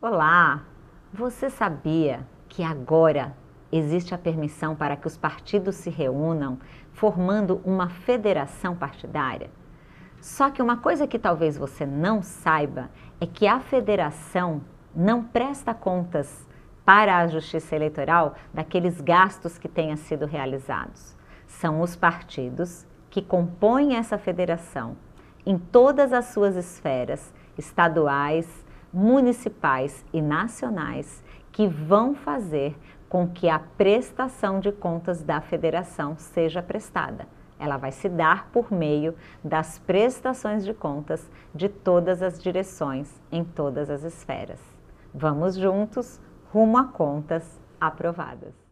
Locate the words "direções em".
42.40-43.42